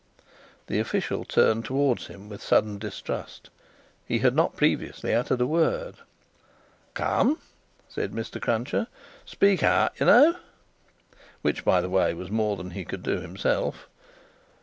[0.65, 3.51] The official turned towards him with sudden distrust.
[4.03, 5.93] He had not previously uttered a word.
[6.95, 7.37] "Come!"
[7.87, 8.41] said Mr.
[8.41, 8.87] Cruncher.
[9.27, 10.37] "Speak out, you know."
[11.43, 13.87] (Which, by the way, was more than he could do himself.)